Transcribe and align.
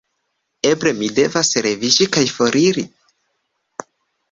Eble 0.69 0.93
mi 1.01 1.09
devas 1.19 1.51
leviĝi 1.67 2.09
kaj 2.17 2.25
foriri? 2.39 2.87